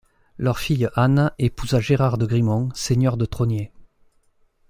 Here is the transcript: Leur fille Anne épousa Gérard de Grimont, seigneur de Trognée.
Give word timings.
Leur 0.39 0.57
fille 0.57 0.89
Anne 0.95 1.31
épousa 1.37 1.79
Gérard 1.79 2.17
de 2.17 2.25
Grimont, 2.25 2.69
seigneur 2.73 3.17
de 3.17 3.25
Trognée. 3.25 3.71